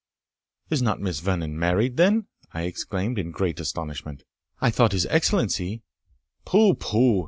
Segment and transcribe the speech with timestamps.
[0.71, 4.23] "Is not Miss Vernon married, then?" I exclaimed, in great astonishment.
[4.59, 5.83] "I thought his Excellency"
[6.43, 6.73] "Pooh!
[6.73, 7.19] pooh!